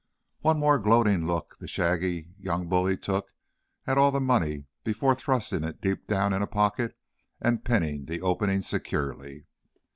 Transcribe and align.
One 0.39 0.57
more 0.57 0.79
gloating 0.79 1.27
look 1.27 1.57
the 1.59 1.67
shaggy 1.67 2.31
young 2.39 2.67
bully 2.67 2.97
took 2.97 3.35
at 3.85 3.99
all 3.99 4.09
that 4.09 4.19
money, 4.19 4.65
before 4.83 5.13
thrusting 5.13 5.63
it 5.63 5.79
deep 5.79 6.07
down 6.07 6.33
in 6.33 6.41
a 6.41 6.47
pocket 6.47 6.97
and 7.39 7.63
pinning 7.63 8.05
the 8.05 8.19
opening 8.19 8.63
securely. 8.63 9.45